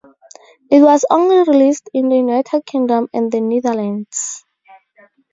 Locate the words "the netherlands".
3.31-4.43